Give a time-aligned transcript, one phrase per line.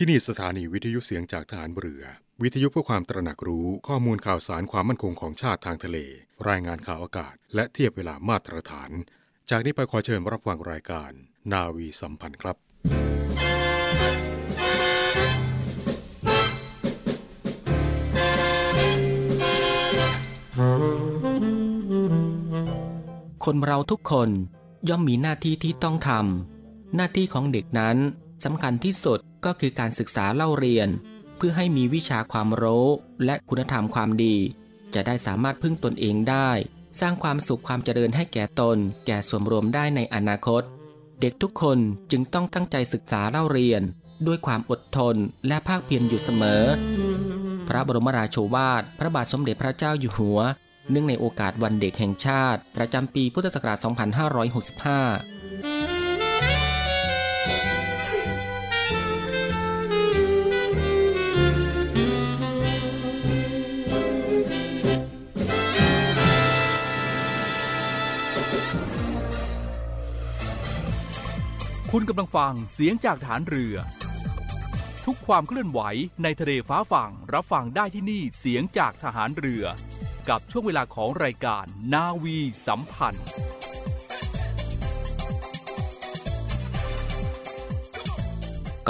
[0.00, 2.04] ที่นี่สถานีวิทยุเสียงจากฐานเรือ
[2.42, 5.98] วิทยุเพื่อความตระหนักรู้ข้อมูลข่าวสารความมั่นคงของชาติทางทะเล
[6.48, 8.90] รายงานข่าวอากาศ และเทียบเวลามาตรฐาน
[9.50, 11.10] จากนี้ไปขอเชิญรับฟังรายการ
[11.52, 12.56] นาวีสัมพันธ์ครับ
[23.44, 24.30] คนเราทุกคน
[24.88, 27.96] ย่อมมีหน้าที่ที่ต้องทำหน้าที่ของเด็กนั้น
[28.44, 30.88] สำคัญที่สุด ก็คือการศึกษาเล่าเรียน
[31.36, 32.88] เพื่อให้มีวิชาความรู้
[33.24, 34.36] และคุณธรรมความดี
[34.94, 36.50] จะได้สามารถพึ่งตนเองได้
[37.00, 40.62] สร้างความสุขความเจริญให้แก่ตน แก่ส่วนรวมได้ในอนาคต
[41.20, 41.78] เด็กทุกคน
[42.10, 43.82] จึงต้องตั้งใจศึกษาเล่าเรียน
[44.26, 45.16] ด้วยความอดทน
[45.48, 46.64] และภาคเพียรอยู่เสมอ
[47.68, 50.40] พระบรมราโชวาท พระบาทสมเด็จพระเจ้าอยู่หัว
[50.90, 53.78] เนื่องในโอกาสวันเด็กแห่งชาติ ประจำปีพุทธศักราช
[54.42, 55.37] 2565
[72.00, 73.76] คุณกำลังฟังเสียงจากฐานเรือ
[75.04, 75.80] ทุกความเคลื่อนไหว
[76.22, 79.64] ในทะเลฟ้าฝั่งรับฟังได้ที่นี่เสียงจากทหารเรือ
[80.28, 83.26] กับช่วงเวลาของรายการนาวีสัมพันธ์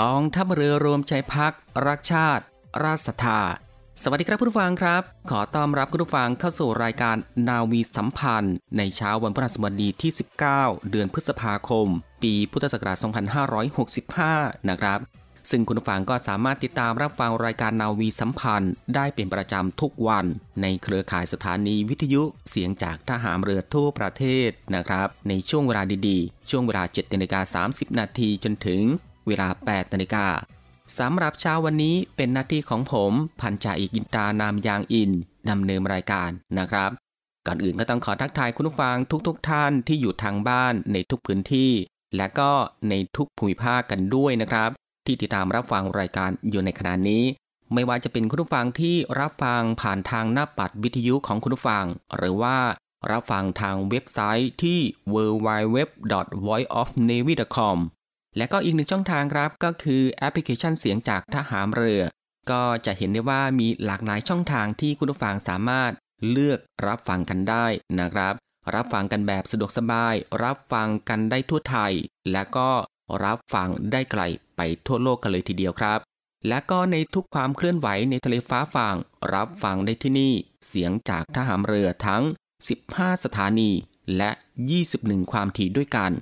[0.01, 1.55] กองทัพเรือรวมใจพัก
[1.87, 2.45] รักชาติ
[2.85, 3.41] ราชศรัทธา
[4.03, 7.17] สวัสดีครับผู้ฟังครับ ขอต้อนรับคุณผู้ฟังเข้าสู่รายการ
[7.49, 10.13] นาวีสัมพันธ์ ในเช้าวันพฤหัสบดีที่
[10.51, 11.87] 19 เดือนพฤษภาคม
[12.23, 12.97] ปีพุทธศักราช
[13.85, 14.99] 2565 นะครับ
[15.51, 20.27] ซึ่งคุณผู้ฟังก็สามารถติดตามรับฟังรายการนาวีสัมพันธ์ ได้เป็นประจำทุกวัน
[20.63, 28.83] ในเครือข่ายสถานีวิทยุเสียงจากทหารเรือทั่วประเทศนะครับ ในช่วงเวลาดีๆ ช่วงเวลา7นาฬิกา30 นาทีจนถึง
[29.27, 30.27] เวลา8นาฬิกา
[30.99, 35.11] สำหรับเช้าวันนี้เป็นหน้าที่ของผมพันจ่าเอกกินตานามยางอิน
[35.51, 36.91] ดำเนินรายการนะครับ
[37.47, 38.97] ก่อนอื่นก็ต้องขอทักทายคุณผู้ฟัง
[39.27, 41.73] ทุกๆทท่านที่อยู่ทางบ้านในทุกพื้นที่
[42.17, 42.51] และก็
[42.89, 44.71] ในทุกภูมิภาคกันด้วยนะครับ
[45.07, 47.23] ที่ติดตามรับฟังรายการอยู่ในขณะนี้
[47.75, 51.85] ไม่ว่าจะเป็นคุณผู้ฟังที่รับฟังผ่านทางหน้าปัดวิทยุของคุณผู้ฟัง
[52.17, 52.57] หรือว่า
[53.11, 54.79] รับฟังทางเว็บไซต์ที่
[55.13, 57.79] www.voiceofnavy.com
[58.39, 62.03] และก็อีกหนึ่งช่องทางครับก็คือแอปพลิเคชันเสียงจากทหารเรือ
[62.51, 65.93] ก็จะเห็นได้ว่ามีหลากหลายช่องทางที่คุณผู้ฟังสามารถ
[66.31, 67.67] เลือกรับฟังกันได้
[68.01, 68.35] นะครับ
[68.75, 71.93] รับฟังกันแบบสะดวกสบาย รับฟังกันได้ทั่วไทย
[72.33, 72.71] และก็
[73.25, 74.23] รับฟังได้ไกล
[74.57, 75.99] ไปทั่วโลกกันเลยทีเดียวครับ
[76.49, 78.97] และก็ในทุกความเคลื่อนไหวในทะเลฟ้าฝั่ง
[79.35, 80.33] รับฟังได้ที่นี่
[80.69, 82.23] เสียงจากทหารเรือทั้ง
[82.73, 83.71] 15 สถานี
[84.17, 84.31] และ
[84.81, 86.13] 21 ความถี่ด้วยกัน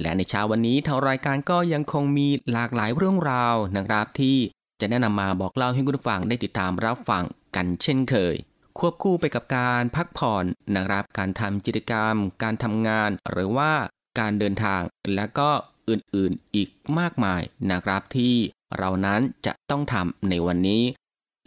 [0.00, 4.36] และในเช้าวันนี้ทางรายการก็ยังคงมีหลากหลายเรื่องราวนะครับที่
[4.80, 7.24] จะแนะนำมาบอกเล่าให้คุณผู้ฟังได้ติดตามรับฟัง
[7.56, 8.34] กันเช่นเคย
[8.78, 10.44] ควบคู่ไปกับการพักผ่อน
[10.76, 13.72] นะครับการทำกิจกรรม การทำงาน หรือว่า
[14.18, 14.80] การเดินทาง
[15.14, 15.50] และก็
[15.88, 16.68] อื่นๆอีก
[16.98, 18.34] มากมายนะครับที่
[18.78, 20.82] เรานั้นจะต้องทำในวันนี้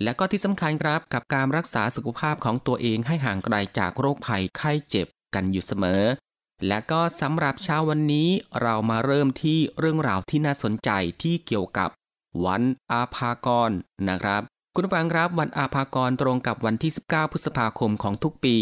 [0.04, 6.04] และก็ที่สำคัญครับกับการรักษาสุขภาพของตัวเองให้ห่างไกลจากโรคภัยไข้เจ็บกันอยู่เสมอ
[6.68, 8.30] และก็สำหรับเช้าวันนี้
[8.62, 10.90] เรามาเริ่มที่เรื่องราวที่น่าสนใจ
[11.24, 11.90] ที่เกี่ยวกับ
[12.46, 13.72] วันอาภากร
[14.10, 14.42] นะครับ
[14.76, 18.58] คุณฟังครับวันอาภากรตรงกับวันที่ 19 พฤษภาคมของทุกปี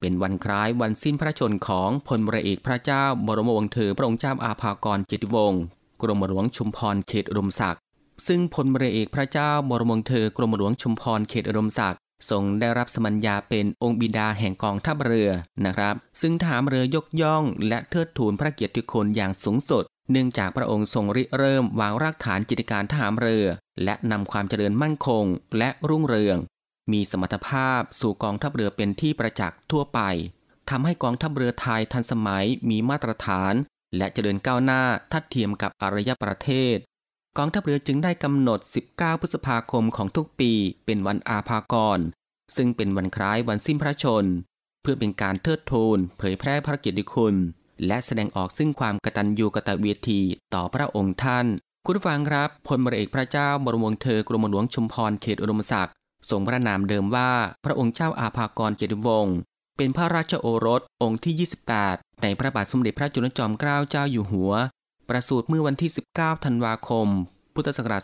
[0.00, 5.62] เป็นวันคล้ายวันสิ้นพระชนของพลเรือเอกพระเจ้าบรมวงศ์เธอพระองค์เจ้าอาภากรเจิตติวงศ์
[6.02, 7.80] กรมหลวงชุมพรเขตอุดมศักดิ์
[8.26, 12.00] ซึ่งพลเรือเอกพระเจ้าบรมวงศ์เธอกรมหลวงชุมพรเขตอุดมศักดิ์
[12.30, 15.30] ทรงได้รับสมัญญาเป็นองค์บิดาแห่งกองทัพเรือ
[15.64, 23.46] นะครับ ซึ่งทหารเรือยกย่อง และเทิดทูนพระเกียรติคุณอย่างสูงสุด เนื่องจากพระองค์ทรงริเริ่มวางรากฐานจิตการทหารเรือ
[23.84, 25.24] และนำความเจริญมั่นคง
[25.58, 26.38] และรุ่งเรือง
[26.92, 30.00] มีสมรรถภาพสู่กองทัพเรือเป็นที่ประจักษ์ทั่วไป
[30.70, 33.54] ทำให้กองทัพเรือไทยทันสมัยมีมาตรฐาน
[33.96, 34.82] และเจริญก้าวหน้า
[35.12, 36.76] ทัดเทียมกับอารยประเทศ
[37.38, 40.52] กองทัพเรือจึงได้กำหนด 19 พฤษภาคมของทุกปี
[40.86, 41.98] เป็นวันอาภากร
[42.56, 44.24] ซึ่งเป็นวันคล้ายวันสิ้นพระชน
[44.82, 47.34] เพื่อเป็นการเทิดทูนเผยแพร่พระเกียรติคุณ
[47.86, 50.20] และแสดงออกซึ่งความกตัญญูกตเวที
[50.54, 51.46] ต่อพระองค์ท่าน
[51.86, 55.94] คุณฟังครับพลเรือเอกพระเจ้าบรมวงศ์เธอกรมหลวงชุมพรเขตอุดมศักดิ์
[56.30, 57.32] ทรงพระนามเดิมว่า
[57.64, 59.36] พระองค์เจ้าอาภากรเกียรติวงศ์
[59.76, 61.48] เป็นพระราชโอรสองค์ที่
[61.78, 64.52] 28 ในพระบาทสมเด็จพระจุลจอมเกล้าเจ้าอยู่หัว
[65.08, 67.08] ประสูติเมื่อวันที่ 19 ธันวาคม
[67.54, 68.02] พุทธศักราช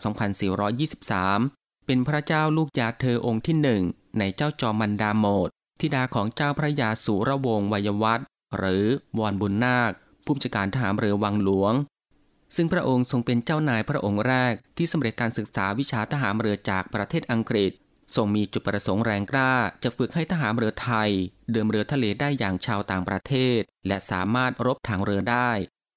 [1.27, 3.83] 2423 เป็นพระเจ้าลูกยาเธอองค์ที่หนึ่ง
[4.19, 5.49] ในเจ้าจอมันดาโมด
[5.79, 8.27] ธิดาของเจ้าพระยาสุรวงศ์วัยวัฒน์
[8.57, 8.85] หรือ
[9.17, 9.91] วอนบุญนาค
[10.25, 11.73] ผู้จัดการทหารเรือวังหลวง
[12.55, 17.71] ซึ่งพระองค์ทรงเป็นเจ้านายพระองค์แรกที่สำเร็จการศึกษาวิชาทหารเรือจากประเทศอังกฤษ
[18.15, 21.09] ทรงมีจุดประสงค์แรงกล้าจะฝึกให้ทหารเรือไทย
[21.51, 25.51] เดิมเรือทะเลได้อย่างชาวต่างประเทศ และสามารถรบทางเรือได้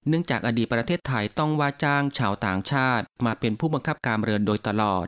[0.09, 5.06] เนื่องจากอดีตประเทศไทยต้องว่าจ้างชาวต่างชาติมาเป็นผู้บังคับการเรือนโดยตลอด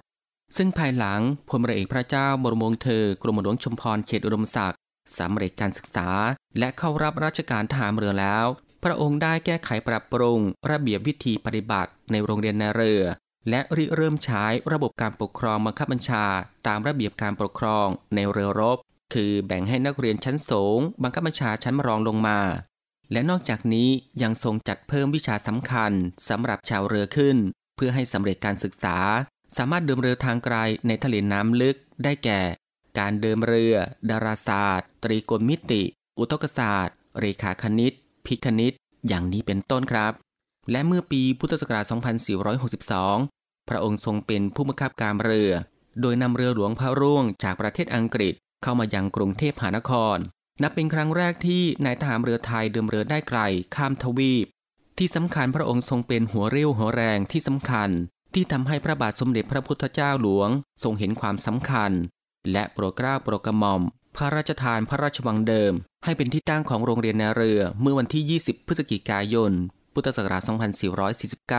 [0.56, 4.78] ซึ่งภายหลังพลเรือเอกพระเจ้าบรมวงศ์เธอกรมหลวงชุมพรเขตอุดมศักดิ์
[5.19, 6.08] สำเร็จการศึกษา
[6.58, 8.46] และเข้ารับราชการทหารเรือแล้ว
[8.84, 10.40] พระองค์ได้แก้ไขปรับปรุง
[10.70, 13.02] ระเบียบวิธีปฏิบัติในโรงเรียนในเรือ
[13.50, 16.25] และริเริ่มใช้ระบบการปกครองบังคับบัญชา
[16.66, 18.78] ตามระเบียบการปกครองในเรือรบ
[19.14, 22.38] คือแบ่งให้นักเรียนชั้นสูง บังคับบัญชาชั้นรองลงมา
[23.12, 23.88] และนอกจากนี้
[24.22, 25.92] ยังทรงจัดเพิ่มวิชาสำคัญ
[26.28, 27.36] สำหรับชาวเรือขึ้น
[27.76, 28.96] เพื่อให้สำเร็จการศึกษา
[29.56, 30.56] สามารถเดินเรือทางไกล
[30.86, 32.40] ในทะเลน้ำลึกได้แก่
[32.98, 33.74] การเดินเรือ
[34.10, 35.82] ดาราศาสตร์ ตรีโกณมิติ
[36.18, 37.92] อุตกศาสตร์ เรขาคณิต
[38.26, 38.74] พิคณิต
[39.08, 40.12] อย่างนี้เป็นต้นครับ
[40.70, 41.84] และเมื่อปีพุทธศักราช
[42.72, 45.50] 2462 พระองค์ทรงเป็นผู้บังคับการเรือ
[46.00, 50.16] โดยนำเรือหลวงพระร่วงจากประเทศอังกฤษเข้ามายังกรุงเทพมหานคร
[50.62, 53.40] นับเป็นครั้งแรกที่นายทหารเรือไทยเดินเรือได้ไกล
[53.74, 54.46] ข้ามทวีป
[54.98, 57.90] ที่สำคัญพระองค์ทรงเป็นหัวเรี่ยวหัวแรงที่สำคัญ
[58.34, 60.48] ที่ทำให้พระบาทสมเด็จพระพุทธเจ้าหลวง
[60.82, 61.92] ทรงเห็นความสำคัญ
[62.52, 63.82] และโปรดเกล้าโปรดกระหม่อม
[64.16, 65.72] พระราชทานพระราชวังเดิม
[66.04, 69.52] ให้เป็นที่ตั้งของโรงเรียนในเรือเมื่อวันที่ 20 พฤศจิกายน
[69.94, 70.42] พุทธศักราช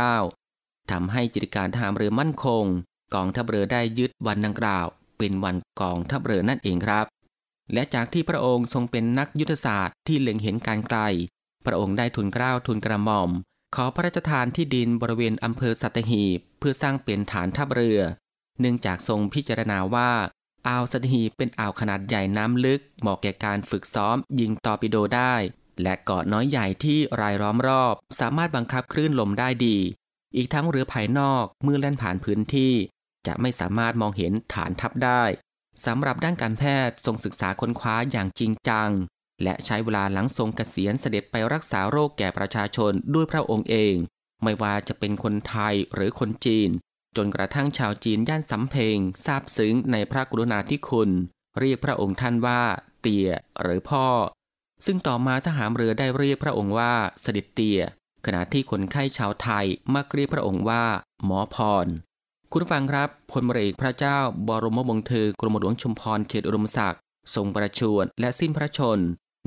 [0.07, 2.63] 2449ทำให้กิจการทหารเรือมั่นคง
[3.15, 7.05] กองทัพเรือได้ยึดวันดังกล่าว เป็นวันกองทัพเรือนั่นเองครับ
[7.73, 10.99] และจากที่พระองค์ทรงเป็นนักยุทธศาสตร์ที่เล็งเห็นการไกล
[11.65, 13.29] พระองค์ได้ทุนเกล้าทุนกระหม่อม
[13.75, 17.99] ขอพระราชทานที่ดินบริเวณอำเภอสัตหีบ เพื่อสร้างเป็นฐานทัพเรือ
[18.59, 20.11] เนื่องจากทรงพิจารณาว่า
[20.67, 25.35] อ่าวสัตหีบเป็นอ่าวขนาดใหญ่น้ำลึก เหมาะแก่การฝึกซ้อม ยิงตอร์ปิโดได้
[25.81, 29.77] และเกาะน้อยใหญ่ที่รายล้อมรอบ สามารถบังคับคลื่นลมได้ดี
[30.35, 32.73] อีกทั้งเรือภายนอกเมื่อแล่นผ่านพื้นที่
[33.27, 35.23] จะไม่สามารถมองเห็นฐานทัพได้
[35.85, 38.89] สำหรับด้านการแพทย์ทรงศึกษาค้นคว้าอย่างจริงจัง
[39.43, 43.95] และใช้เวลาหลังทรงเกษียณเสด็จไปรักษาโรคแก่ประชาชนด้วยพระองค์เอง
[44.43, 46.69] ไม่ว่าจะเป็นคนไทยหรือคนจีน
[47.17, 51.09] จนกระทั่งชาวจีนย่านสำเพงทราบซึ้งในพระกรุณาธิคุณ
[51.59, 52.61] เรียกพระองค์ท่านว่า
[53.01, 53.29] เตีย
[53.61, 54.07] หรือพ่อ
[54.85, 57.79] ซึ่งต่อมาทหารเรือได้เรียกพระองค์ว่าเสด็จเตีย
[58.25, 59.65] ขณะที่คนไข้ชาวไทย
[59.95, 60.85] มักเรียกพระองค์ว่า
[61.25, 61.87] หมอพร
[62.53, 64.17] คุณฟังครับพลเรือพระเจ้า
[64.47, 66.99] บรมวงศ์เธอกรมหลวงชุมพรเขตอุดมศักดิ์
[67.35, 68.99] ทรงประชวรและสิ้นพระชน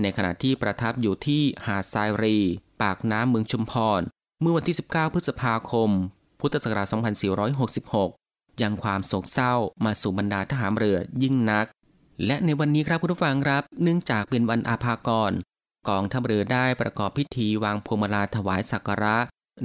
[0.02, 2.36] ในขณะที่ประทับอยู่ที่หาดทรายรี
[2.82, 4.00] ปากน้ำเมืองชุมพร
[4.40, 5.90] เมื่อวันที่ 19 พฤษภาคม
[6.40, 6.86] พุทธศักราช
[7.74, 9.54] 2466 ยังความโศกเศร้า
[9.84, 11.66] มาสู่บรรดาทหารเรือยิ่งนัก
[12.26, 15.32] และในวันนี้ครับคุณผู้ฟังครับ เนื่องจากเป็นวันอาภากร
[15.88, 19.18] กองทัพเรือได้ประกอบพิธีวางพวงมาลาถวายสักการะ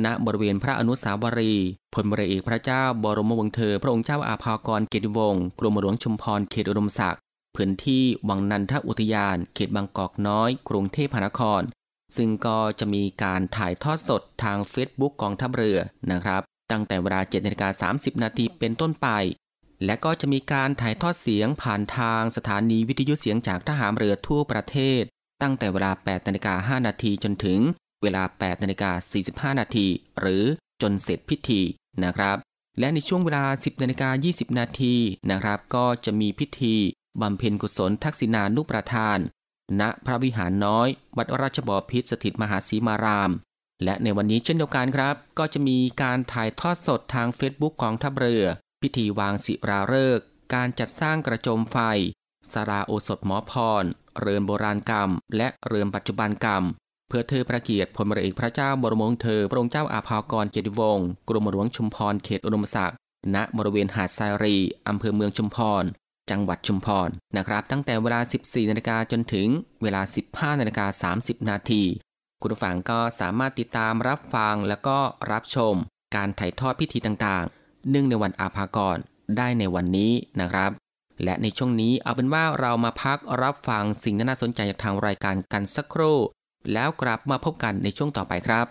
[0.06, 7.22] ณบริเวณพระอนุสาวรีย์พลเรือเอกพระเจ้าบรมวงศ์เธอ พระองค์เจ้าอาภากรเกียรติวงศ์กรมหลวงชุมพรเขตอุดมศักดิ์
[7.56, 11.62] พื้นที่วังนันทอุทยาน เขตบางกอกน้อย กรุงเทพมหานคร
[12.18, 15.80] ซึ่งก็จะมีการถ่ายทอดสดทาง Facebook กองทัพเรือ
[16.12, 19.08] นะครับ ตั้งแต่เวลา7นาฬิกา30 นาทีเป็นต้นไป
[19.86, 25.02] และก็จะมีการถ่ายทอดเสียงผ่านทางสถานีวิทยุเสียงจากทหารเรือทั่วประเทศ
[25.42, 27.60] ตั้งแต่เวลา8นาฬิกา5นาทีจนถึง
[28.06, 28.92] เวลา 8นาฬิกา
[29.54, 29.88] 45 นาที
[30.20, 30.44] หรือ
[30.82, 31.62] จนเสร็จพิธี
[32.04, 32.38] นะครับ
[32.80, 34.96] และในช่วงเวลา 10นาฬิกา20 นาที
[35.32, 36.76] นะครับ ก็จะมีพิธี
[37.22, 39.18] บำเพ็ญกุศลทักษิณานุประทาน
[39.80, 43.32] ณพระวิหารน้อย วัดราชบพิตรสถิตมหาสีมาราม
[43.84, 48.46] และในวันนี้เช่นเดียวกันครับ ก็จะมีการถ่ายทอดสดทางเฟซบุ๊กของทัพเรือ
[48.82, 51.78] พิธีวางศิราฤกษ์การจัดสร้างกระโจมไฟ
[52.52, 53.86] สาราโอสถหมอพร
[54.20, 56.64] เรือนโบราณกรรม และเรือนปัจจุบันกรรม
[57.08, 62.98] เพื่อเธอประเกียรติพลเรือเอกพระเจ้าบรมวงศ์เธอพระองค์เจ้าอาภากรเกียรติวงศ์กรมหลวงชุมพรเขตอุดมศักดิ์
[63.36, 64.56] ณบริเวณหาดทรายรี
[64.88, 65.84] อำเภอเมืองชุมพร
[66.30, 69.48] จังหวัดชุมพรนะครับ ตั้งแต่เวลา 14นาฬิกาจนถึง
[69.82, 71.84] เวลา 15นาฬิกา30 นาที
[72.42, 74.98] คุณผู้ฟังก็สามารถติดตามรับฟังแล้วก็
[75.32, 75.74] รับชม
[76.16, 78.98] การถ่ายทอดพิธีต่างๆ เนื่องในวันอาภากร
[79.38, 80.72] ได้ในวันนี้นะครับ
[81.24, 86.18] และในช่วงนี้เอาเป็นว่าเรามาพักรับฟังสิ่งน่าสนใจจากทางรายการกันสักครู่
[86.74, 88.68] แล้วกลับมาพบกันในช่วงต่อไปครับ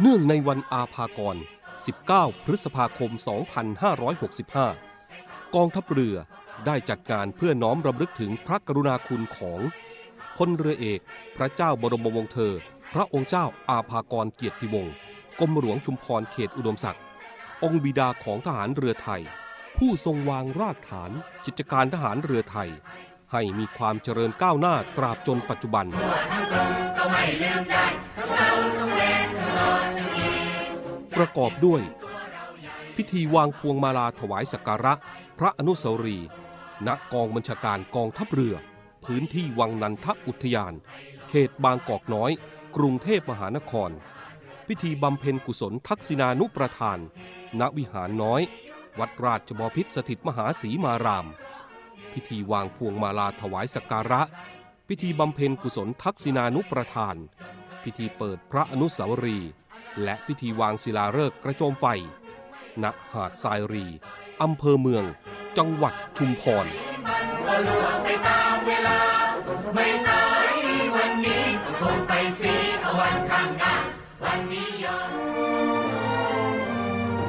[0.00, 1.36] เนื่องในวันอาภากร
[1.90, 3.10] 19 พฤษภาคม
[4.72, 6.16] 2565 กองทัพเรือ
[6.66, 9.60] ได้จัดการเพื่อน้อมรำลึกถึงพระกรุณาคุณของ
[10.36, 11.00] พลเรือเอก
[11.36, 12.52] พระเจ้าบรมวงศ์เธอ
[12.94, 14.94] พระองค์เจ้าอาภากรเกียรติวงศ์
[15.40, 17.02] กรมหลวงชุมพรเขตอุดมศักดิ์
[17.64, 19.22] องค์บิดาของทหารเรือไทย
[19.76, 21.10] ผู้ทรงวางรากฐาน
[21.46, 22.70] กิจการทหารเรือไทย
[23.32, 25.86] ให้มีความเจริญก้าวหน้าตราบจนปัจจุบัน
[31.16, 31.82] ประกอบด้วย
[32.96, 34.94] พิธีวางพวงมาลาถวายสักการะ
[35.38, 36.28] พระอนุสาวรีย์
[36.86, 38.54] ณกองบัญชาการกองทัพเรือ
[39.04, 40.74] พื้นที่วังนันทอุทยาน
[41.28, 42.30] เขตบางกอกน้อย
[42.76, 43.90] กรุงเทพมหานคร
[44.66, 46.98] พิธีบำเพ็ญกุศลทักษิณานุประทาน
[47.60, 48.42] ณวิหารน้อย
[48.98, 51.26] วัดราชบพิตรสถิตมหาศรีมาราม
[52.12, 54.22] พิธีวางพวงมาลาถวายสักการะ
[54.88, 57.16] พิธีบำเพ็ญกุศลทักษิณานุประทาน
[57.82, 59.50] พิธีเปิดพระอนุสาวรีย์
[60.02, 61.86] และพิธีวางศิลาฤกษ์กระโจมไฟ
[62.82, 63.84] ณ หาดทรายรี
[64.42, 65.04] อำเภอเมือง
[65.58, 66.66] จังหวัดชุมพร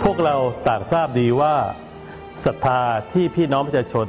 [0.09, 1.55] พวกเราต่างทราบดีว่า
[2.45, 2.81] ศรัทธา
[3.11, 4.07] ที่พี่น้องประชาชน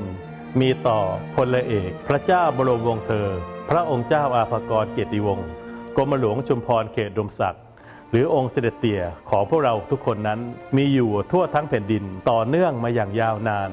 [0.61, 1.01] มีต่อ
[1.37, 3.29] พลเอก พระเจ้าบรมวงศ์เธอ
[3.71, 5.49] พระองค์เจ้าอาภากรเกียรติวงศ์
[5.95, 7.63] กรมหลวงชุมพรเขตดมศักดิ์
[8.11, 10.41] หรือองค์เสด็จเตี่ยของพวกเราทุกคนนั้น
[10.77, 13.71] มีอยู่ทั่วทั้งแผ่นดินต่อเนื่องมาอย่างยาวนาน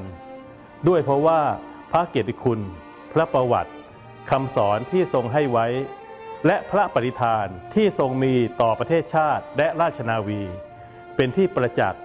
[0.87, 1.41] ด้วยเพราะว่า
[1.91, 2.59] พระเกียรติคุณ
[3.13, 3.71] พระประวัติ
[4.31, 5.67] คำสอนที่ทรงให้ไว้
[6.45, 10.41] และพระปริธานที่ทรงมีต่อประเทศชาติและราชนาวี
[11.15, 12.02] เป็นที่ประจักษ์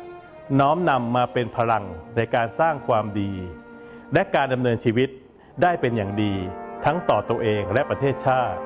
[0.60, 1.84] น้อมนำมาเป็นพลัง
[2.16, 3.32] ในการสร้างความดี
[4.12, 5.08] และการดำเนินชีวิต
[5.62, 6.34] ได้เป็นอย่างดี
[6.84, 8.58] ทั้งต่อตัวเองและประเทศชาติ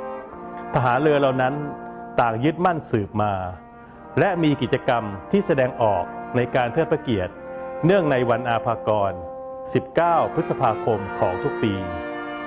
[0.75, 1.55] ทหารเรือเหล่านั้น
[2.21, 3.35] ต่างยึดมั่นสืบมา
[4.19, 6.05] และมีกิจกรรมที่แสดงออก
[6.37, 7.33] ในการเทิดพระเกียรติ
[7.85, 9.12] เนื่องในวันอาภากร
[9.73, 11.75] 19 พฤษภาคมของทุกปี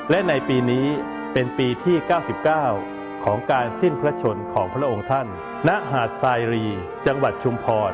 [0.09, 0.87] และในปีนี้
[1.33, 1.97] เป็นปีที่
[2.61, 5.27] 99 ของการสิ้นพระชนของพระองค์ท่าน
[5.67, 6.65] ณ หาดทรายรี
[7.05, 7.93] จังหวัดชุมพร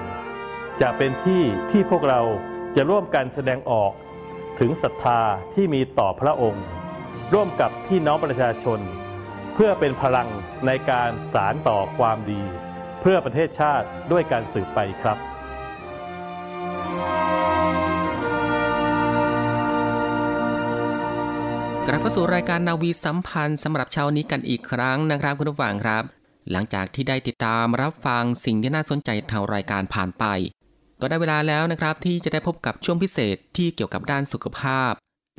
[0.82, 2.22] จะเป็นที่ที่พวกเรา
[2.76, 3.92] จะร่วมกันแสดงออก
[4.60, 5.22] ถึงศรัทธา
[5.54, 6.66] ที่มีต่อพระองค์
[7.34, 8.80] ร่วมกับพี่น้องประชาชน
[9.54, 10.30] เพื่อเป็นพลัง
[10.66, 12.42] ในการสารต่อความดี
[13.02, 15.18] เพื่อประเทศชาติด้วยการสืบไปครับ
[21.88, 26.04] กลับเข้าสู่รายการนาวีสัมพันธ์สำหรับเช้านี้กันอีกครั้งนะครับคุณผู้ฟังครับ
[26.52, 30.26] หลังจากที่ได้ติดตามรับฟังสิ่งที่น่าสนใจทางรายการผ่านไป
[31.02, 34.92] ก็ได้เวลาแล้วนะครับที่จะได้พบกับช่วงพิเศษที่เกี่ยวกับด้านสุขภาพ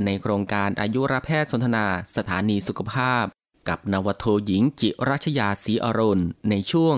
[0.05, 3.25] ในโครงการอายุรแพทย์สนทนาสถานีสุขภาพ
[3.69, 6.97] กับนวโทหญิงจิรัชยาศรีอรุณในช่วง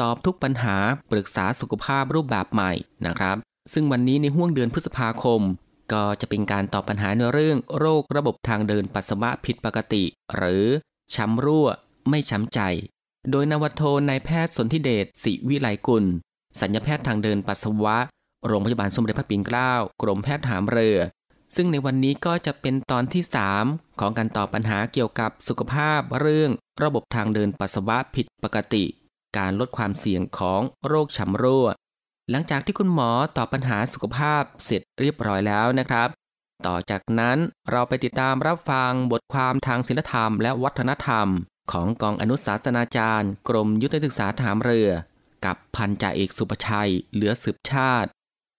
[0.00, 0.76] ตอบทุกปัญหา
[1.10, 2.72] ปรึกษาสุขภาพรูปแบบใหม่
[3.06, 3.36] นะครับ
[3.72, 5.40] ซึ่งวันนี้ในห่วงเดือนพฤษภาคม
[5.92, 10.04] ก็จะเป็นการตอบปัญหาในเรื่องโรคระบบทางเดินปัสสาวะผิดปกติ
[10.36, 10.64] หรือ
[11.14, 11.66] ช้ำรั่ว
[12.08, 12.60] ไม่ช้ำใจ
[13.30, 16.04] โดยนวโทนายแพทย์สนธิเดชศิวิไลกุล
[16.60, 17.98] สัญญาแพทย์ทางเดินปัสสาวะ
[18.46, 20.98] โรงพยาบาลสมเด็จพระปิ่นเกล้า กรมแพทย์หารเรือ
[21.56, 23.22] ซึ่งในวันนี้ก็จะเป็นตอนที่
[23.62, 26.50] 3 ของการตอบปัญหาเกี่ยวกับสุขภาพเรื่อง
[26.82, 28.84] ระบบทางเดินปัสสาวะผิดปกติ
[29.38, 31.66] การลดความเสี่ยงของโรคช้ำรั่ว
[32.30, 36.08] หลังจากที่คุณหมอตอบปัญหาสุขภาพเสร็จเรียบร้อยแล้วนะครับ
[36.66, 37.38] ต่อจากนั้น
[37.70, 41.28] เราไปติดตามรับฟังบทความทางศิลธรรมและวัฒนธรรม
[41.72, 44.90] ของกองอนุสาสนาจารย์ กรมยุทธศึกษาทหารเรือ
[45.44, 48.08] กับพันจ่าเอกสุประชัย เหลือสืบชาติ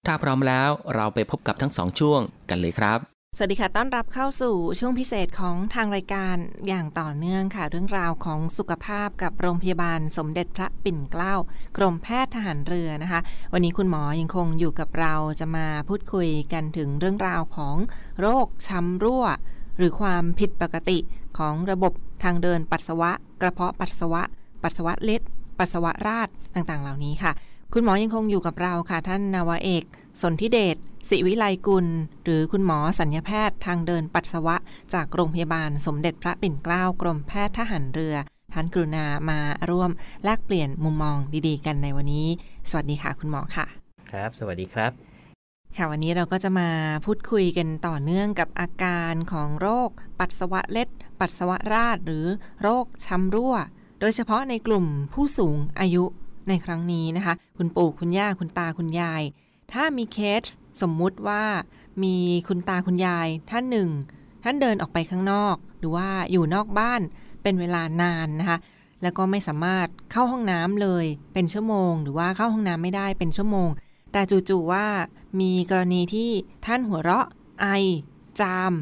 [0.08, 3.00] ถ้าพร้อมแล้วเราไปพบกับทั้งสองช่วงกันเลยครับ
[3.38, 6.36] สวัสดีค่ะ ต้อนรับเข้าสู่ช่วงพิเศษของทางรายการ
[6.68, 11.36] อย่างต่อเนื่องค่ะ เรื่องราวของสุขภาพกับโรงพยาบาลสมเด็จพระปิ่นเกล้า
[11.78, 13.20] กรมแพทย์ทหารเรือนะคะ
[13.54, 17.76] วันนี้คุณหมอยังคงอยู่กับเราจะมาพูดคุยกันถึงเรื่องราวของ
[18.20, 19.26] โรคช้ำรั่ว
[19.78, 20.98] หรือความผิดปกติ
[21.38, 23.12] ของระบบทางเดินปัสสาวะ
[23.42, 24.22] กระเพาะปัสสาวะ
[24.64, 25.22] ปัสสาวะเล็ด
[25.62, 27.32] ปัสสาวะราดต่างๆ เหล่านี้ค่ะ
[27.74, 29.84] คุณหมอยังคงอยู่กับเราค่ะ ท่านนาวาเอก
[30.22, 30.78] สนธิเดช
[31.10, 31.88] ศิวิไลกุล
[32.24, 34.56] หรือคุณหมอสัญญาแพทย์ทางเดินปัสสาวะ
[34.94, 38.16] จากโรงพยาบาลสมเด็จพระปิ่นเกล้ากรมแพทย์ทหารเรือ
[38.54, 39.40] ท่านกรุณามา
[39.70, 39.92] ร่วม
[40.24, 42.28] แลกเปลี่ยนมุมมองดีๆ กันในวันนี้
[42.70, 43.66] สวัสดีค่ะ คุณหมอค่ะ
[44.12, 44.92] ครับ สวัสดีครับ
[45.78, 46.70] ค่ะวันนี้เราก็จะมา
[47.06, 49.90] พูดคุยกันต่อเนื่องกับอาการของโรค
[50.20, 50.90] ปัสสาวะเล็ด
[51.20, 52.26] ปัสสาวะราดหรือ
[52.62, 53.56] โรคช้ำรั่ว
[54.02, 56.04] โดยเฉพาะในกลุ่มผู้สูงอายุ
[56.48, 59.22] ในครั้งนี้นะคะ คุณปู่คุณย่าคุณตาคุณยาย
[59.74, 60.44] ถ้ามีเคส
[60.82, 61.44] สมมุติว่า
[62.04, 62.16] มี
[62.48, 63.90] คุณตาคุณยายท่านหนึ่ง
[64.44, 67.02] ท่านเดินออกไปข้างนอก หรือว่าอยู่นอกบ้าน
[67.44, 68.58] เป็นเวลานานนะคะ
[69.02, 73.70] แล้วก็ไม่สามารถเข้าห้องน้ำเลยเป็นชั่วโมง หรือว่าเข้าห้องน้ำไม่ได้เป็นชั่วโมง
[74.12, 74.86] แต่จู่ๆว่า
[75.42, 76.30] มีกรณีที่
[76.66, 77.28] ท่านหัวเราะ
[77.62, 77.68] ไอ
[78.40, 78.74] จาม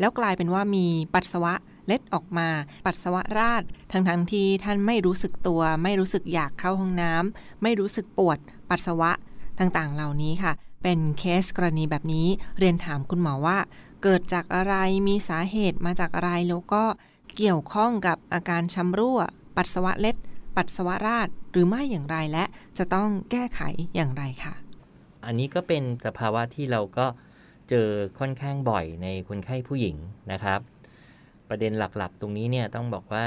[0.00, 1.54] แล้วกลายเป็นว่ามีปัสสาวะ
[1.92, 2.48] ล็ดออกมา
[2.86, 8.38] ปัสสาวะราดทั้งๆทที่ท่านไม่รู้สึกตัว ไม่รู้สึกอยากเข้าห้องน้ำไม่รู้สึกปวด
[8.70, 9.10] ปัสสาวะ
[9.58, 12.26] ต่างๆ เหล่านี้ค่ะ เป็นเคสกรณีแบบนี้
[12.58, 13.58] เรียนถามคุณหมอว่า
[14.02, 14.74] เกิดจากอะไร
[15.08, 16.84] มีสาเหตุมาจากอะไรแล้วก็
[17.36, 19.20] เกี่ยวข้องกับอาการช้ำรั่ว
[19.56, 20.16] ปัสสาวะเล็ด
[20.56, 22.44] ปัสสาวะราดหรือไม่อย่างไรและ
[22.78, 23.60] จะต้องแก้ไข
[23.94, 24.54] อย่างไรค่ะ
[25.24, 27.06] อันนี้ก็เป็นสภาวะที่เราก็
[27.70, 29.96] เจอค่อนข้างบ่อยในคนไข้ผู้หญิง
[30.32, 30.60] นะครับ
[31.52, 33.26] ประเด็นหลักๆ ตรงนี้เนี่ยต้องบอกว่า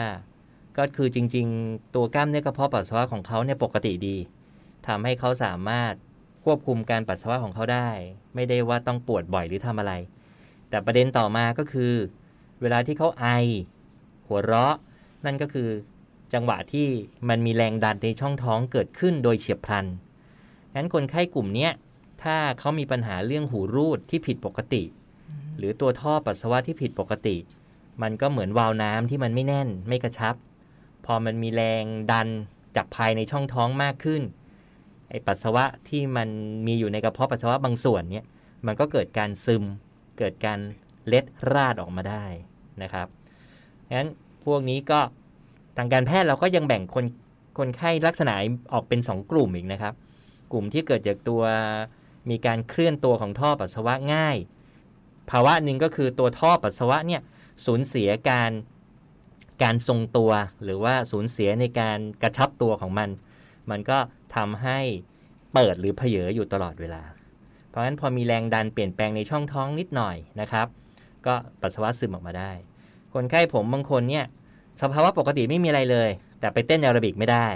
[0.78, 4.18] ก็คือจริง ๆ ตัวกล้ามเนื้อกระเพาะปัสสาวะของเขาเนี่ยปกติดี
[4.88, 5.94] ทำให้เขาสามารถ
[6.46, 7.90] ควบคุมการปัสสาวะของเขาได้
[8.36, 9.94] ไม่ได้ว่าต้องปวดบ่อยหรือทำอะไร
[10.70, 11.94] แต่ประเด็นต่อมาก็คือ
[12.62, 13.26] เวลาที่เขาไอ
[14.28, 14.76] หัวเราะ
[15.26, 15.70] นั่นก็คือ
[16.34, 16.88] จังหวะที่
[17.30, 19.86] มันมีแรงดันในช่องท้องเกิดขึ้นโดยเฉียบพลัน
[20.76, 21.72] งั้นคนไข้กลุ่มเนี้ย
[22.24, 24.84] ถ้าเขามีปัญหาเรื่องหูรูดที่ผิดปกติ
[25.58, 27.36] หรือตัวท่อปัสสาวะที่ผิดปกติ
[28.02, 30.36] มันก็เหมือนวาล์วน้ำที่มันไม่แน่นไม่กระชับ
[31.06, 32.28] พอมันมีแรงดัน
[32.76, 34.22] จากภายในช่องท้องมากขึ้น
[35.10, 36.30] ไอปัสสาวะที่มัน
[36.68, 38.26] มีอยู่ในกระเพาะปัสสาวะบางส่วนเนี่ย
[38.66, 39.64] มันก็เกิดการซึม
[40.18, 40.60] เกิดการ
[41.08, 42.26] เล็ดราดออกมาได้
[42.82, 43.08] นะครับ
[43.96, 44.10] งั้น
[44.46, 45.00] พวกนี้ก็
[45.78, 47.06] ทางการแพทย์เราก็ยังแบ่งคน
[47.58, 48.34] คนไข้ลักษณะ
[48.74, 49.94] ออกเป็น 2 กลุ่มอีกนะครับ
[50.52, 51.44] กลุ่มที่เกิดจากตัว
[52.30, 54.38] มีการเคลื่อนตัวของท่อปัสสาวะง่าย
[55.30, 57.22] ภาวะหนึ่งก็คือตัวท่อปัสสาวะเนี่ย
[57.66, 58.52] สูญเสียการ
[59.64, 60.32] การทรงตัว
[60.64, 63.10] หรือว่าสูญเสียในการกระชับตัวของมัน
[63.70, 63.98] มันก็
[64.36, 64.80] ทำให้
[65.54, 67.04] เปิดหรือเผยอยู่ตลอดเวลา
[67.70, 70.68] เพราะฉะนั้นพอมีแรงดันเปลี่ยนแปลงในช่องท้องนิดหน่อยนะครับ
[71.26, 72.52] ก็ปัสสาวะซึมออกมาได้
[73.14, 74.26] คนไข้ผมบางคนเนี่ย
[74.82, 76.10] สภาวะปกติไม่มีอะไรเลย
[76.40, 77.48] แต่ไปเต้นแอโรบิกไม่ได้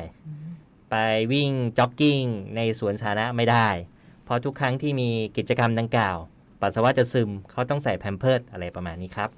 [0.91, 0.95] ไป
[1.33, 2.21] วิ่งจ็อกกิ้ง
[2.55, 3.67] ในสวนสาธารณะไม่ได้
[4.23, 6.17] เพราะทุกครั้งที่มีกิจกรรมดังกล่าว
[6.61, 9.29] ปัสสาวะจะซึมเขาต้องใส่แพมเพิร์ดอะไรประมาณนี้ครับ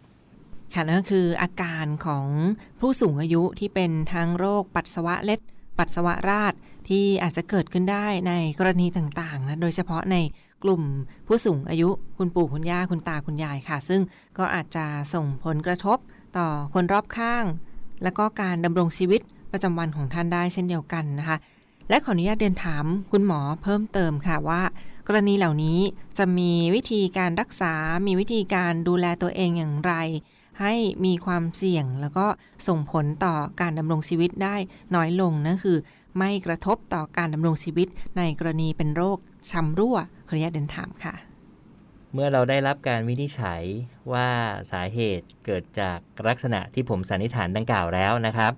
[0.73, 2.27] ค่ะนั่นก็คืออาการของ
[2.79, 5.39] ผู้สูงอายุที่เป็นทั้งโรคปัสสาวะเล็ด
[5.77, 6.53] ปัสสาวะราด
[6.89, 10.17] ที่อาจจะเกิดขึ้นได้ในกรณีต่างๆนะโดยเฉพาะใน
[10.63, 10.81] กลุ่ม
[11.27, 14.01] ผู้สูงอายุคุณปู่คุณย่าคุณตาคุณยายค่ะ ซึ่ง
[14.37, 15.97] ก็อาจจะส่งผลกระทบ
[16.37, 17.45] ต่อคนรอบข้าง
[18.03, 21.37] และก็การดำรงชีวิตประจำวันของท่านได้เช่นเดียวกันนะคะ
[21.89, 24.61] และขออนุญาตเรียนถามคุณหมอเพิ่มเติมค่ะว่า
[25.07, 25.79] กรณีเหล่านี้
[26.17, 27.73] จะมีวิธีการรักษา
[28.07, 29.93] มีวิธีการดูแลตัวเองอย่างไร
[30.59, 30.73] ให้
[31.05, 32.25] มีความเสี่ยงแล้วก็
[32.67, 34.55] ส่งผลต่อการดำรงชีวิตได้
[34.95, 35.77] น้อยลงนั่นคือ
[36.17, 37.87] ไม่กระทบต่อการดำรงชีวิต
[38.17, 39.17] ในกรณีเป็นโรค
[39.51, 41.15] ช้ำรั่วขออนุญาตเดินถามค่ะ
[42.13, 43.63] เมื่อเราได้รับการวินิจฉัย
[44.13, 44.27] ว่า
[44.71, 48.53] สาเหตุเกิดจากลักษณะที่ผมสันนิษฐานดังกล่าวแล้วนะครับ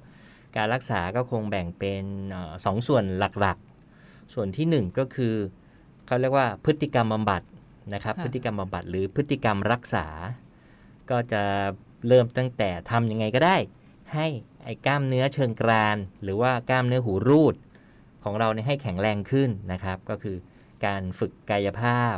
[0.58, 5.34] การรักษาก็คงแบ่งเป็นเออสองส่วนหลักๆ ส่วนที่หนึ่งก็คือ
[6.06, 7.42] เขาเรียกว่าพฤติกรรมบำบัด
[7.94, 10.06] นะครับค่ะพฤติกรรมบำบัดหรือพฤติกรรมรักษา
[11.12, 11.44] ก็จะ
[12.08, 13.58] เริ่มตั้งแต่ทำยังไงก็ได้
[14.14, 14.28] ให้
[14.64, 17.56] ไอ้กล้ามเนื้อเชิงกราน หรือว่ากล้ามเนื้อหูรูด
[18.24, 20.38] ของเราเนี่ยให้แข็งแรงขึ้นนะครับ ก็คือ
[20.86, 22.18] การฝึกกายภาพ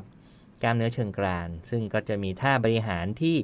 [0.64, 3.36] กล้ามเนื้อเชิงกราน ซึ่งก็จะมีท่าบริหารที่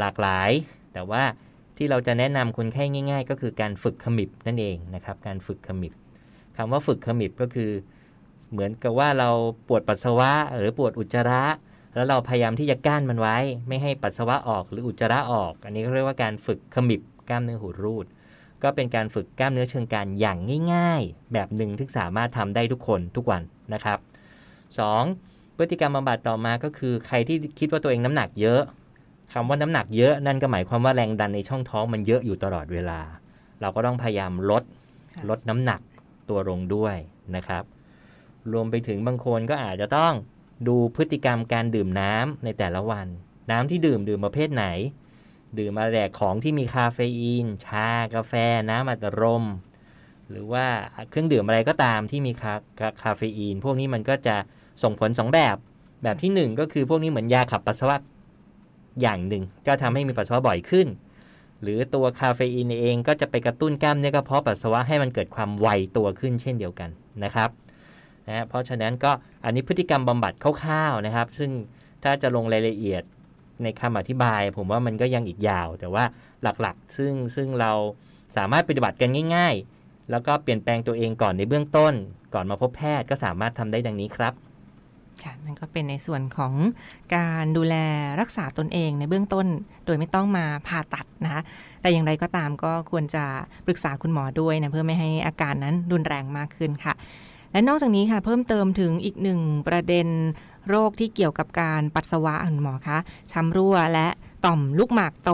[0.00, 0.50] หลากหลาย
[0.92, 1.24] แต่ว่า
[1.76, 5.92] ที่เราจะแนะนำคนไข้ง่าย ๆ ก็คือการฝึกขมิบนั่นเองนะครับ การฝึกขมิบ
[6.56, 7.70] คำว่าฝึกขมิบก็คือ
[8.50, 9.30] เหมือนกับว่าเรา
[9.68, 11.44] ปวดปัสสาวะหรือปวดอุจจาระ
[11.94, 13.36] แล้วเราพยายามที่จะกั้นมันไว้
[13.68, 18.06] ไม่ให้ปัสสาวะออกหรืออุจจาระออก อันนี้ก็เรียกว่าการฝึกขมิบกล้ามเนื้อหูรูด
[18.62, 20.38] ก็เป็นการฝึกกล้ามเนื้อเชิงกรานอย่าง
[20.72, 23.42] ง่าย ๆ แบบหนึ่งที่สามารถทำได้ทุกคนทุกวัน
[23.74, 23.98] นะครับ
[24.78, 25.56] 2.
[25.56, 28.62] พฤติกรรมบำบัดต่อมาก็คือ ใครที่คิดว่าตัวเองน้ำหนักเยอะ
[29.32, 33.00] คำว่าน้ำหนักเยอะนั่นก็หมายความว่าแรงดันในช่องท้องมันเยอะอยู่ตลอดเวลา
[33.60, 34.62] เราก็ต้องพยายามลด
[35.14, 35.80] ค่ะลดน้ำหนัก
[36.28, 36.96] ตัวลงด้วย
[37.36, 37.64] นะครับ
[38.52, 40.12] รวมไปถึงบางคนก็อาจจะต้อง
[40.68, 43.06] ดูพฤติกรรมการดื่มน้ำในแต่ละวัน
[43.50, 44.64] น้ำที่ดื่มดื่มประเภทไหน
[45.58, 48.32] ดื่มมาแต่ของที่มีคาเฟอีน ชากาแฟ
[48.70, 49.44] น้ำอัดลม
[50.30, 50.66] หรือว่า
[51.10, 54.36] เครื่องดื่มอะไรก็ตามที่มีคาคาคาเฟอีน พวกนี้มันก็จะ
[54.82, 55.56] ส่งผลสองแบบ
[56.02, 57.96] แบบที่หนึ่งก็คือพวกนี้เหมือนยาขับปัสสาวะ
[59.00, 60.86] อย่างหนึ่ง ก็ทำให้มีปัสสาวะบ่อยขึ้น
[61.62, 66.90] หรือตัวคาเฟอีนเองก็จะไปกระตุ้นกล้ามเนื้อกระเพาะปัสสาวะให้มันเกิดความไวตัวขึ้นเช่นเดียวกัน
[67.24, 67.50] นะครับ
[68.28, 69.12] นะเพราะฉะนั้นก็
[69.44, 71.50] อันนี้พฤติกรรมบำบัดคร่าวๆนะครับ ซึ่ง
[72.02, 73.02] ถ้าจะลงรายละเอียด
[73.62, 76.04] ในคำอธิบาย ผมว่ามันก็ยังอีกยาว แต่ว่า
[76.42, 77.72] หลักๆ ซึ่งซึ่งเรา
[78.36, 81.94] สามารถปฏิบัติกันง่าย ๆ แล้วก็เปลี่ยนแปลงตัวเองก่อนในเบื้องต้น
[82.34, 84.34] ก่อนมาพบแพทย์ก็สามารถทำได้ดังนี้ครับ
[85.22, 86.54] ค่ะนั่นก็เป็นในส่วนของ
[87.16, 87.76] การดูแล
[88.20, 89.46] รักษาตนเองในเบื้องต้น
[89.86, 91.42] โดยไม่ต้องมาผ่าตัดนะคะ
[91.80, 93.24] แต่อย่างไรก็ตามก็ควรจะ
[93.66, 96.94] ปรึกษาคุณหมอด้วยนะเพื่อไม่ให้อาการนั้นรุนแรงมากขึ้นค่ะ
[97.52, 100.08] และนอกจากนี้ค่ะเพิ่มเติมถึงอีกหนึ่งประเด็น
[100.68, 102.98] โรคที่เกี่ยวกับการปัสสาวะคุณหมอคะ
[103.32, 104.08] ช้ำรั่วและ
[104.46, 105.32] ต่อมลูกหมากโต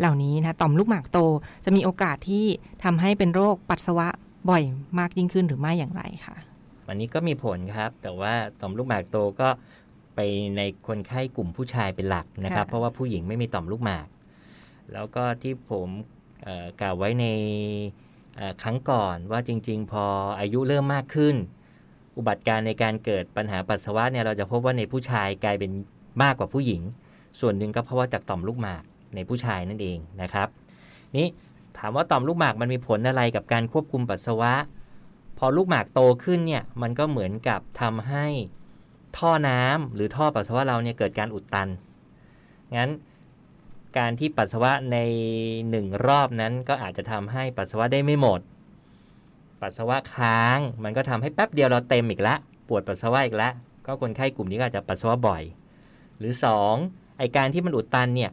[0.00, 1.18] เหล่านี้นะต่อมลูกหมากโต
[1.64, 2.44] จะมีโอกาสที่
[2.84, 4.08] ทำให้เป็นโรคปัสสาวะ
[4.50, 4.62] บ่อย
[4.98, 6.36] มากยิ่งขึ้นหรือไม่อย่างไรคะ
[6.88, 9.48] อันนี้ก็มีผลครับ แต่ว่าต่อมลูกหมากโตก็
[10.14, 10.20] ไป
[10.56, 14.06] ในคนไข้กลุ่มผู้ชายเป็นหลักนะครับค่ะเพราะว่าผู้หญิงไม่มีต่อมลูกหมาก
[14.92, 15.88] แล้วก็ที่ผม
[16.44, 18.05] เอ่อกล่าวไว้ในเอ่อ
[18.62, 20.04] ครั้งก่อนว่าจริง ๆ พอ
[20.40, 21.36] อายุเริ่มมากขึ้น
[22.16, 25.72] อุบัติการในการเกิดปัญหาปัสสาวะเนี่ยเราจะพบว่าในผู้ชายกลายเป็น
[26.22, 26.82] มากกว่าผู้หญิง
[27.40, 28.82] ส่วนหนึ่งก็เพราะว่าจากต่อมลูกหมาก
[29.14, 30.48] ในผู้ชายนั่นเองนะครับ
[31.16, 31.26] นี่
[31.78, 34.54] ถามว่าต่อมลูกหมากมันมีผลอะไรกับการควบคุมปัสสาวะ
[35.38, 38.26] พอลูกหมากโตขึ้นเนี่ยมันก็เหมือนกับทำให้
[39.18, 41.68] ท่อน้ำหรือท่อปัสสาวะเราเนี่ยเกิดการอุดตัน
[42.76, 42.90] งั้น
[43.98, 44.98] การที่ปัสสาวะใน
[45.70, 48.40] หนึ่งรอบนั้นก็อาจจะทำให้ปัสสาวะได้ไม่หมด
[49.62, 53.52] ปัสสาวะค้างมันก็ทำให้แป๊บเดียวเราเต็มอีกแล้วปวดปัสสาวะอีกแล้ว
[53.86, 55.42] ก็คนไข้กลุ่มนี้ก็อาจจะปัสสาวะบ่อย
[56.18, 56.74] หรือสอง
[57.18, 58.30] ไอการที่มันอุดตันเนี่ย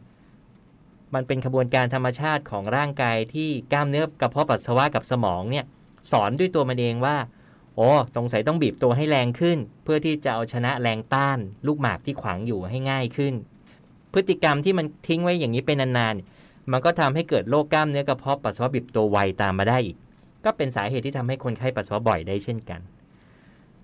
[1.14, 5.64] มันเป็นขบวนการธรรมชาติของร่างกายที่กล้ามเนื้อกระเพาะปัสสาวะกับสมองเนี่ย
[6.12, 7.16] สอนด้วยตัวมันเองว่า
[7.76, 13.34] โอ้สงสัยต้องบีบตัวให้แรงขึ้น เพื่อที่จะเอาชนะแรงต้าน ลูกหมากที่ขวางอยู่ให้ง่ายขึ้น
[14.14, 19.96] พฤติกรรมที่มันทิ้งไว้อย่างนี้เป็นนานๆ มันก็ทำให้เกิดโรคกล้ามเนื้อกระเพาะปัสสาวะบีบตัวไวตามมาได้อีก
[20.44, 22.80] ก็เป็นสาเหตุที่ทำให้คนไข้ปัสสาวะบ่อยได้เช่นกัน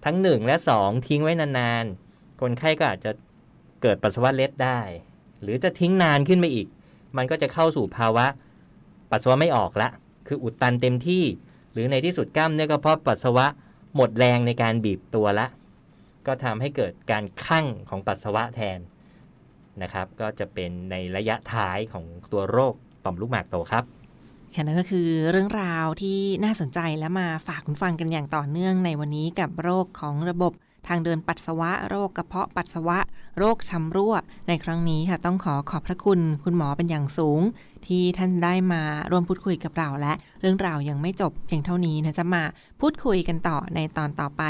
[0.05, 3.11] ทั้งหนึ่งและสองทิ้งไว้นานๆ คนไข้ก็อาจจะ
[3.83, 4.81] เกิดปัสสาวะเล็ดได้
[5.43, 6.67] หรือจะทิ้งนานขึ้นไปอีก
[7.17, 8.27] มันก็จะเข้าสู่ภาวะ
[9.11, 9.89] ปัสสาวะไม่ออกละ
[10.29, 11.25] คืออุดตันเต็มที่
[11.73, 13.47] หรือในที่สุดกล้ามเนื้อกระเพาะปัสสาวะ
[13.95, 15.47] หมดแรงในการบีบตัวละ
[16.27, 18.79] ก็ทำให้เกิดการคั่งของปัสสาวะแทน
[19.83, 23.85] นะครับ ก็จะเป็นในระยะท้ายของตัวโรคต่อมลูกหมากโตครับ
[24.55, 30.53] ค่ะนั่นก็คือเรื่องราวที่น่าสนใจและมาฝากคุณฟังกันอย่างต่อเนื่องในวันนี้กับโรคของระบบ
[30.89, 32.99] ทางเดินปัสสาวะ โรคกระเพาะปัสสาวะ
[33.39, 34.15] โรคช้ำรั่ว
[34.49, 37.41] ในครั้งนี้ค่ะ ต้องขอขอบพระคุณคุณหมอเป็นอย่างสูง
[37.87, 42.43] ที่ท่านได้มาร่วมพูดคุยกับเราและ เรื่องราวยังไม่จบเพียงเท่านี้นะจะมา
[42.81, 44.43] พูดคุยกันต่อในตอนต่อไป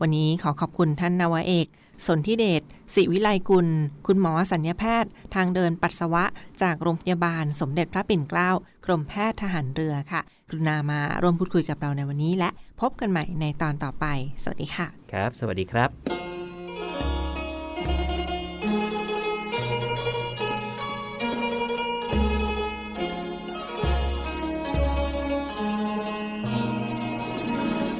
[0.00, 1.66] วันนี้ขอขอบคุณท่านนาวเอก
[2.06, 2.62] สนธิเดช
[2.94, 3.68] ศิวิไลกุล
[4.06, 6.24] คุณหมอสัญญาแพทย์ ทางเดินปัสสาวะ
[6.62, 8.50] จากโรงพยาบาลสมเด็จพระปิ่นเกล้า
[8.84, 14.06] กรมแพทย์ทหารเรือค่ะ กรุณามาร่วมพูดคุยกับเราในวันนี้ และพบกันใหม่ในตอนต่อไป
[14.42, 15.90] สวัสดีค่ะ ครับ สวัสดีครับ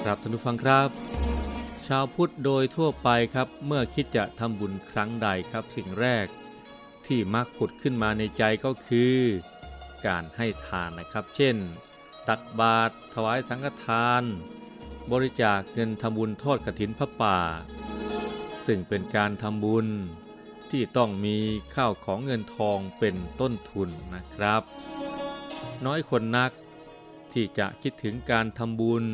[0.05, 1.08] ครับท่านผู้ฟังครับ
[1.89, 6.27] ชาวพุทธโดยทั่วไปครับเมื่อคิดจะทำบุญครั้งใดครับ สิ่งแรก
[7.07, 9.17] ที่มักผุดขึ้นมาในใจก็คือ
[10.07, 11.57] การให้ทานนะครับ เช่น
[12.29, 14.23] ตักบาตรถวายสังฆทาน
[15.13, 17.39] บริจาคเงินทำบุญทอดกฐินพระป่า
[18.67, 19.87] ซึ่งเป็นการทำบุญ
[20.71, 21.37] ที่ต้องมี
[21.75, 24.63] ข้าวของเงินทองเป็นต้นทุนนะครับ
[25.85, 26.53] น้อยคนนัก
[27.33, 29.05] ที่จะคิดถึงการทำบุญ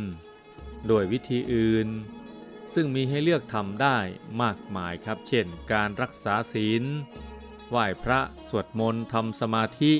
[0.86, 1.88] โดยวิธีอื่น
[2.74, 3.98] ซึ่งมีให้เลือกทำได้
[4.42, 6.84] มากมายครับ เช่น การรักษาศีล
[7.70, 9.92] ไหว้พระ สวดมนต์ทำสมาธิ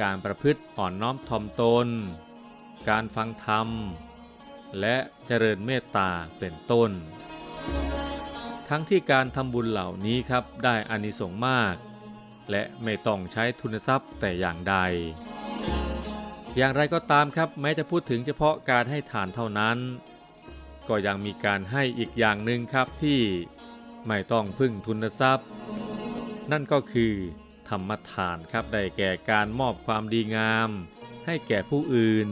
[0.00, 1.88] การประพฤติอ่อนน้อมถ่อมตน
[2.88, 3.68] การฟังธรรม
[4.80, 6.90] และเจริญเมตตาเป็นต้น
[8.68, 11.74] ทั้งที่การทำบุญเหล่านี้ครับได้อานิสงส์มาก
[12.50, 14.76] และไม่ต้องใช้ทุนทรัพย์แต่อย่างใด
[16.56, 19.78] อย่างไรก็ตามครับแม้จะพูดถึงเฉพาะการให้ทานเท่านั้น
[20.90, 23.20] ก็ยังมีการให้อีกอย่างหนึ่งครับที่
[24.06, 25.48] ไม่ต้องพึ่งทุนทรัพย์
[26.50, 27.12] นั่นก็คือ
[27.68, 30.70] ธรรมทานครับได้แก่การมอบความดีงาม
[31.26, 32.28] ให้แก่ผู้อื่น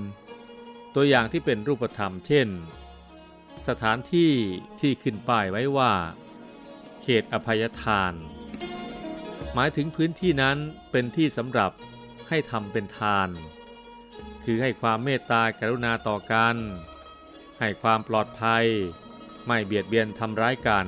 [0.95, 2.49] ตัวอย่างที่เป็นรูปธรรมเช่น
[3.69, 4.33] สถานที่
[4.81, 5.93] ที่ขึ้นป้ายไว้ว่า
[7.03, 8.13] เขตอภัยทาน
[9.55, 10.57] หมายถึงพื้นที่นั้น
[10.91, 11.73] เป็นที่สำหรับ
[12.29, 13.29] ให้ทำเป็นทาน
[14.45, 16.57] คือให้ความเมตตากรุณาต่อกัน
[17.61, 18.67] ให้ความปลอดภัย
[19.47, 20.87] ไม่เบียดเบียนทำร้ายกัน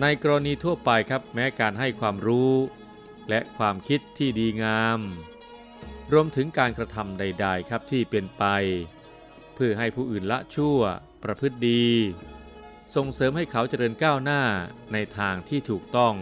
[0.00, 2.52] ในกรณีทั่วไปครับแม้การให้ความรู้
[3.28, 5.00] และความคิดที่ดีงาม
[6.12, 8.44] รวมถึงการกระทำใด ๆ ครับที่เป็นไป
[9.54, 10.78] เพื่อให้ผู้อื่นละชั่ว
[11.22, 11.86] ประพฤติดี
[12.94, 14.42] ส่งเสริมให้เขาเจริญก้าวหน้า
[14.92, 16.14] ในทางที่ถูกต้อง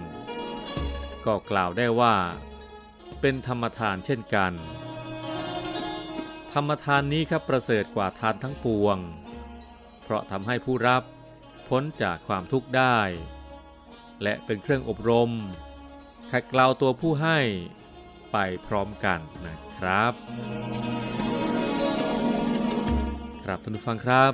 [1.27, 2.17] ก็กล่าวได้ว่า
[3.21, 4.53] เป็นธรรมทานเช่นกัน
[6.53, 8.99] ธรรมทานนี้ครับประเสริฐกว่าทานทั้งปวง
[10.03, 11.03] เพราะทำให้ผู้รับ
[11.69, 12.99] พ้นจากความทุกข์ได้
[14.23, 15.31] และเป็นเครื่องอบรม
[16.31, 17.39] ขัดเกลาตัวผู้ให้
[18.33, 20.13] ไปพร้อมกันนะครับ
[23.43, 24.33] ครับท่านผู้ฟังครับ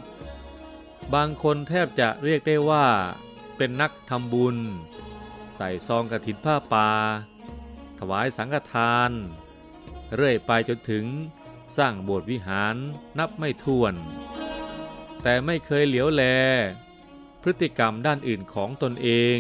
[1.15, 2.87] บางคนแทบจะเรียกได้ว่า
[3.57, 4.57] เป็นนักทำบุญ
[5.57, 6.91] ใส่ซองกระถินผ้าป่า
[7.99, 9.11] ถวายสังฆทาน
[10.15, 11.05] เรื่อยไปจนถึง
[11.77, 12.77] สร้างโบสถ์วิหาร
[13.19, 13.95] นับไม่ถ้วน
[15.23, 16.23] แต่ไม่เคยเหลียวแล
[17.43, 19.39] พฤติกรรมด้านอื่นของตนเอง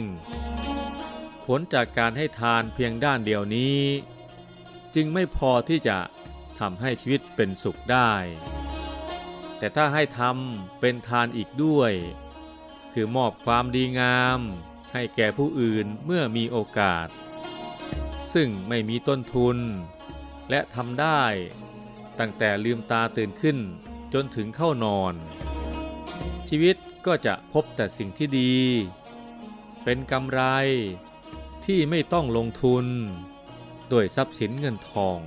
[1.44, 3.80] ผลจากการให้ทานเพียงด้านเดียวนี้
[4.94, 5.98] จึงไม่พอที่จะ
[6.58, 8.12] ทำให้ชีวิตเป็นสุขได้
[9.58, 11.92] แต่ถ้าให้ทำเป็นทานอีกด้วย
[12.92, 14.40] คือมอบความดีงาม
[14.92, 17.08] ให้แก่ผู้อื่นเมื่อมีโอกาส
[18.34, 19.58] ซึ่งไม่มีต้นทุน
[20.50, 21.22] และทำได้
[22.20, 23.58] ตั้งแต่ลืมตาตื่นขึ้น
[24.14, 25.14] จนถึงเข้านอน
[26.48, 28.54] ชีวิตก็จะพบแต่สิ่งที่ดี
[29.84, 30.40] เป็นกำไร
[31.64, 32.84] ที่ไม่ต้องลงทุน
[33.92, 35.18] ด้วยทรัพย์สินเงินทอง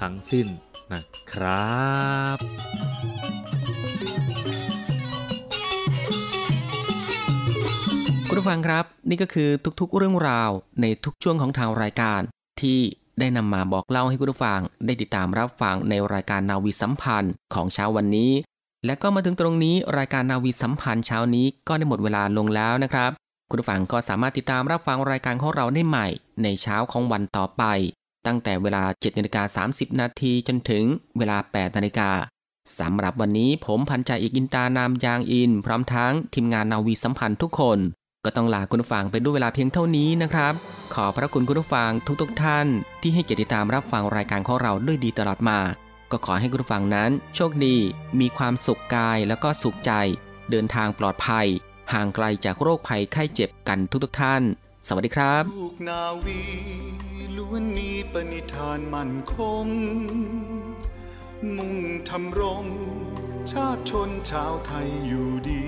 [0.00, 0.46] ทั้งสิ้น
[0.92, 1.84] นะครั
[2.36, 2.38] บ
[8.28, 12.20] คุณผู้ฟังครับ นี่ก็คือทุกๆเรื่องราวในทุกช่วงของทางรายการ
[12.62, 12.80] ที่
[13.20, 18.32] ได้นำมาบอกเล่าให้คุณผู้ฟังได้ติดตามรับฟังในรายการนาวีสัมพันธ์ของเช้าวันนี้
[18.86, 23.10] และก็มาถึงตรงนี้รายการนาวีสัมพันธ์เช้านี้ก็ได้หมดเวลาลงแล้วนะครับ
[23.50, 26.06] คุณผู้ฟังก็สามารถติดตามรับฟังรายการของเราได้ใหม่
[26.42, 27.62] ในเช้าของวันต่อไป
[28.26, 30.84] ตั้งแต่เวลา7นาฬิกา30 นาทีจนถึง
[31.18, 32.10] เวลา 8นาฬิกา
[32.78, 37.78] สำหรับวันนี้ผมพันจ่าเอกอินตานามยางอิน พร้อมทั้งทีมงานนาวีสัมพันธ์ทุกคน
[38.24, 40.54] ก็ต้องลาคุณผู้ฟังไปด้วยเวลาเพียงเท่านี้นะครับ
[40.94, 41.90] ขอพระคุณคุณผู้ฟัง
[42.22, 42.66] ทุกๆทท่าน
[43.02, 45.58] ที่ให้เกียรติตามรับฟังรายการของเราด้วยดีตลอดมา
[46.10, 47.76] ก็ขอให้คุณผู้ฟังนั้น โชคดี
[48.20, 49.92] มีความสุขกายแล้วก็สุขใจ
[50.50, 51.46] เดินทางปลอดภัย
[51.92, 54.42] ห่างไกลจากโรคภัยไข้เจ็บกันทุกๆท่าน
[54.86, 56.42] สวัสดีครับลูกนาวี
[57.36, 59.66] ล้วนมีปณิธานมั่นคง
[61.56, 61.76] มุ่ง
[62.08, 62.64] ทำรง
[63.50, 65.64] ชาติชนชาวไทยอยู่ดี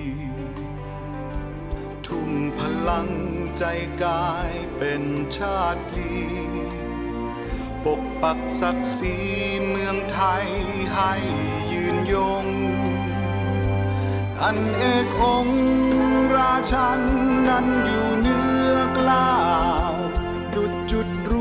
[2.13, 3.09] ทุ่มพลัง
[3.57, 3.63] ใจ
[4.03, 5.03] กายเป็น
[5.37, 6.13] ชาติพลี
[7.85, 9.15] ปกปักศักดิ์ศรี
[9.67, 10.47] เมืองไทย
[10.93, 11.13] ให้
[11.71, 12.45] ยืนยง
[14.41, 14.83] อันเอ
[15.19, 15.47] กอง
[16.35, 17.01] ราชัน
[17.49, 19.33] นั้นอยู่เนื้อกล้า
[19.91, 19.93] ว
[20.55, 21.33] ดุจจุดร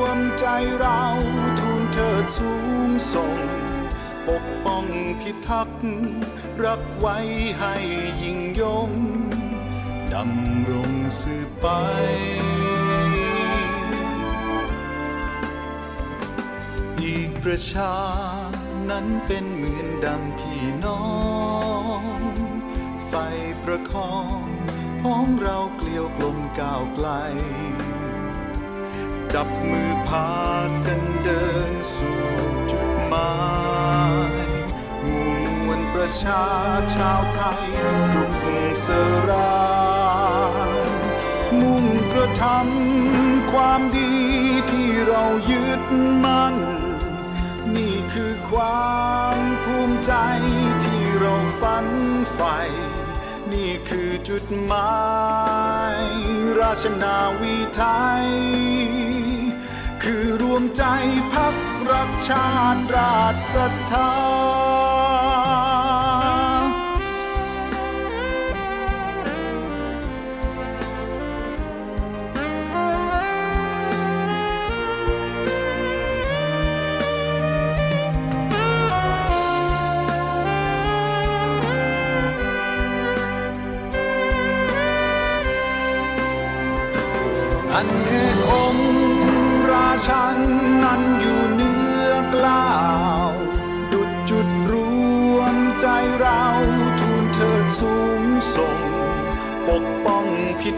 [0.00, 0.46] วมใจ
[0.78, 1.02] เรา
[1.58, 2.54] ทูลเถิดสู
[2.88, 3.36] งส่ง
[4.28, 4.84] ปกป้อง
[5.20, 5.82] พิทักษ์
[6.64, 7.18] รักไว้
[7.58, 7.74] ให้
[8.22, 11.66] ยิ่งำรงสืบไป
[17.02, 17.94] อีกประชา
[18.90, 21.04] นั้นเป็นเหมือนดังพี่น้อ
[22.00, 22.02] ง
[23.08, 23.14] ไฟ
[23.62, 24.42] ประคอง
[25.00, 27.08] พ้องเราเกลียวกลมก้าวไกล
[29.32, 30.30] จับมือพา
[30.86, 32.22] กันเดินสู่
[32.72, 33.32] จุดหมา
[34.30, 34.32] ย
[35.02, 36.44] หมู่มวลประชา
[36.94, 37.64] ชาวไทย
[38.08, 38.44] สุข
[38.84, 38.86] ส
[39.28, 39.71] ราย
[42.22, 44.12] มุ่งกรทำความดี
[44.70, 45.82] ที่เรายึด
[46.24, 46.56] มั่น
[47.76, 50.12] นี่คือความภูมิใจ
[50.84, 51.86] ที่เราฝัน
[52.32, 52.58] ใฝ่
[53.52, 54.96] นี่คือจุดหมา
[56.00, 56.02] ย
[56.60, 57.82] ราชนาวีไท
[58.22, 58.26] ย
[60.02, 60.84] คือรวมใจ
[61.32, 61.56] พัก
[61.92, 64.51] รักชาติราชศรัทธา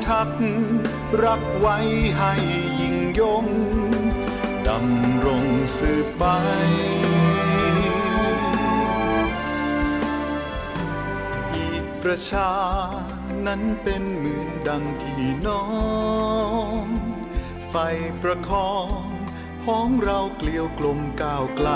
[0.08, 0.40] ทักษ์
[1.24, 1.78] รักไว้
[2.18, 2.32] ให้
[2.80, 3.46] ยิ่งยง
[4.68, 5.44] ดำรง
[5.78, 6.24] สืบไป
[11.54, 12.52] อีกประชา
[13.46, 15.64] นั้นเป็นเหมือนดังพี่น้อ
[16.82, 16.84] ง
[17.68, 17.74] ไฟ
[18.22, 18.88] ประคอง
[19.62, 21.70] พ้องเราเกลียวกลมก้าวไกล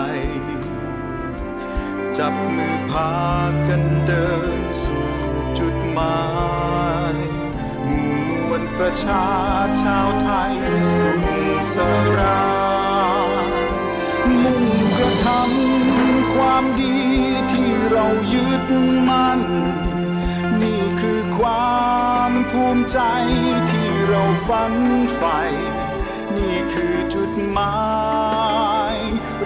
[2.18, 3.12] จับมือพา
[3.68, 5.08] กันเดินสู่
[5.58, 6.18] จุดหมา
[7.14, 7.37] ย
[8.78, 9.26] ประชา
[9.82, 10.54] ชาวไทย
[10.98, 11.26] สุข
[11.74, 11.76] ส
[12.18, 12.42] รา
[14.42, 14.64] มุ่ง
[14.96, 16.98] กระทำความดี
[17.52, 18.64] ที่เรายึด
[19.08, 19.42] มั่น
[20.62, 21.78] นี่คือควา
[22.30, 22.98] มภูมิใจ
[23.70, 24.74] ที่เราฝัน
[25.14, 25.40] ใฝ่
[26.36, 27.78] นี่คือจุดหมา
[28.94, 28.96] ย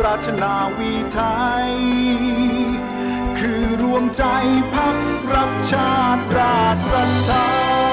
[0.02, 1.20] ราชนาวีไท
[1.66, 1.70] ย
[3.38, 4.24] คือรวมใจ
[4.74, 4.98] พัก
[5.34, 7.91] รักชาติราชศรัทธา